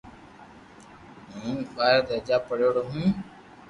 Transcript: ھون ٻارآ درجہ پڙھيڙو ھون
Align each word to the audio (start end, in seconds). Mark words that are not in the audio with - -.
ھون 1.31 1.55
ٻارآ 1.75 1.99
درجہ 2.09 2.37
پڙھيڙو 2.47 2.81
ھون 2.89 3.07